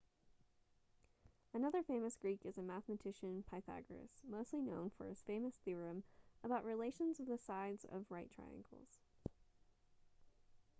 [1.53, 6.03] another famous greek is a mathematician pythagoras mostly known for his famous theorem
[6.43, 8.97] about relations of the sides of right triangles